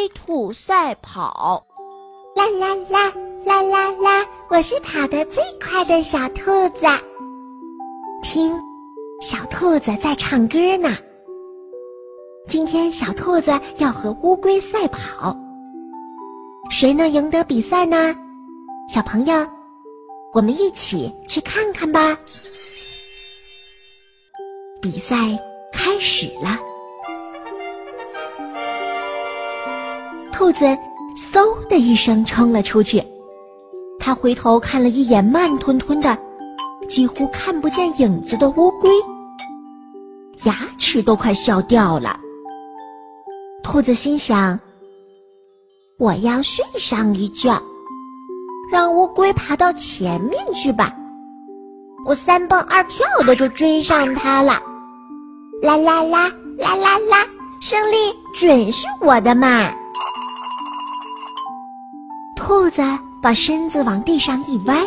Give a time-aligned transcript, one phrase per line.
[0.00, 1.62] 龟兔赛跑。
[2.34, 3.12] 啦啦啦
[3.44, 4.26] 啦啦啦！
[4.48, 6.86] 我是跑得最快的小兔子。
[8.22, 8.50] 听，
[9.20, 10.96] 小兔子在唱歌呢。
[12.48, 15.36] 今天小兔子要和乌龟赛跑，
[16.70, 18.16] 谁能赢得比赛呢？
[18.88, 19.46] 小朋友，
[20.32, 22.18] 我们一起去看看吧。
[24.80, 25.14] 比赛
[25.70, 26.58] 开始了，
[30.40, 30.64] 兔子。
[31.34, 33.02] 嗖的一声冲了出去，
[33.98, 36.16] 他回头看了一眼慢吞吞的、
[36.88, 38.90] 几乎看不见影子的乌龟，
[40.44, 42.18] 牙齿都快笑掉了。
[43.62, 44.58] 兔子心想
[45.98, 47.60] ：“我要睡上一觉，
[48.72, 50.96] 让乌龟爬到前面去吧，
[52.06, 54.62] 我三蹦二跳的就追上它了。
[55.60, 57.26] 啦啦啦啦啦啦，
[57.60, 57.96] 胜利
[58.32, 59.70] 准是我的嘛！”
[62.50, 62.82] 兔子
[63.22, 64.82] 把身子往地上一歪，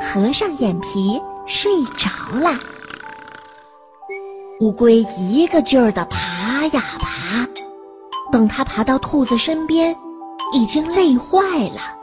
[0.00, 2.58] 合上眼皮睡着了。
[4.58, 7.46] 乌龟一个劲儿地爬呀爬，
[8.32, 9.94] 等它爬到兔子身边，
[10.52, 11.96] 已经累坏了。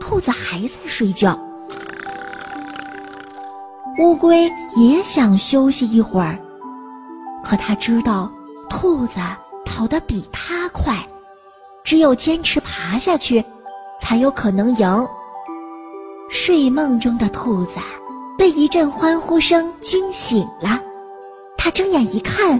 [0.00, 1.38] 兔子还在睡觉，
[4.00, 6.36] 乌龟也想休息一会儿，
[7.44, 8.28] 可它知道
[8.68, 9.20] 兔子
[9.64, 10.96] 跑得比它快。
[11.92, 13.44] 只有坚持爬下去，
[14.00, 15.06] 才有可能赢。
[16.30, 17.78] 睡梦中的兔子
[18.38, 20.80] 被一阵欢呼声惊醒了，
[21.54, 22.58] 他睁眼一看，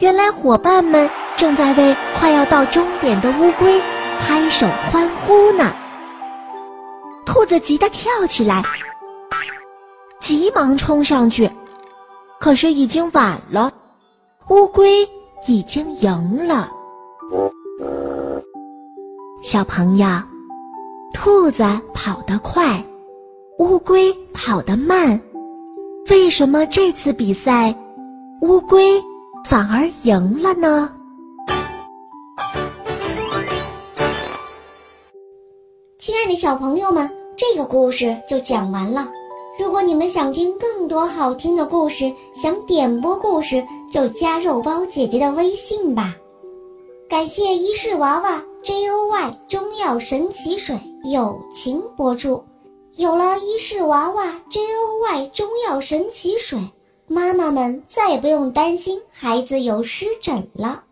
[0.00, 3.82] 原来伙伴们正在为快要到终点的乌龟
[4.20, 5.74] 拍手欢呼呢。
[7.24, 8.62] 兔子急得跳起来，
[10.20, 11.50] 急忙冲上去，
[12.38, 13.72] 可是已经晚了，
[14.50, 15.08] 乌龟
[15.46, 16.70] 已经赢了。
[19.42, 20.06] 小朋友，
[21.14, 22.84] 兔子跑得快，
[23.58, 25.18] 乌龟跑得慢，
[26.10, 27.74] 为什么这次比赛
[28.42, 29.02] 乌龟
[29.46, 30.92] 反而赢了呢？
[35.98, 39.08] 亲爱的小朋友们，这个故事就讲完了。
[39.58, 46.14] 如果你们想听更多好听的故事，想点播故事，就加肉包姐姐的微信吧。
[47.08, 50.78] 感谢伊氏娃娃 Joy 中药神奇水
[51.10, 52.44] 友情播出。
[52.96, 56.58] 有了伊氏娃娃 Joy 中药神奇水，
[57.06, 60.84] 妈妈们再也不用担心孩子有湿疹了。